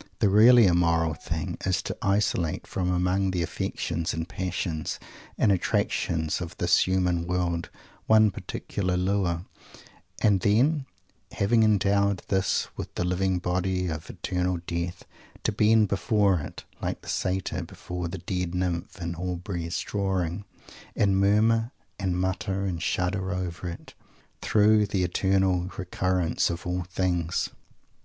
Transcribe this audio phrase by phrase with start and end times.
[0.20, 5.00] _The really immoral thing is to isolate, from among the affections and passions
[5.36, 7.68] and attractions of this human world,
[8.06, 9.44] one particular lure;
[10.20, 10.86] and then,
[11.32, 15.04] having endowed this with the living body of "eternal death,"
[15.42, 20.44] to bend before it, like the satyr before the dead nymph in Aubrey's drawing,
[20.94, 23.94] and murmur and mutter and shudder over it,
[24.40, 27.48] through the eternal recurrence of all things!